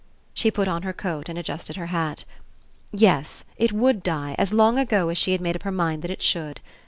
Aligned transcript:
She 0.33 0.49
put 0.49 0.67
on 0.67 0.81
her 0.81 0.93
coat 0.93 1.29
and 1.29 1.37
adjusted 1.37 1.75
her 1.75 1.85
hat. 1.93 2.25
Yes, 2.91 3.43
it 3.57 3.71
would 3.71 4.01
die, 4.01 4.33
as 4.39 4.51
long 4.51 4.79
ago 4.79 5.13
she 5.13 5.31
had 5.31 5.41
made 5.41 5.55
up 5.55 5.61
her 5.61 5.71
mind 5.71 6.01
that 6.01 6.09
it 6.09 6.23
should. 6.23 6.59